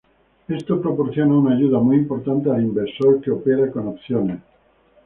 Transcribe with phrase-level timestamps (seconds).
[0.47, 4.41] Esto proporciona una ayuda muy importante al inversor que opera con opciones.